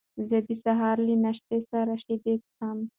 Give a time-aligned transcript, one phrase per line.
[0.29, 2.79] زه د سهار له ناشتې سره شیدې څښم.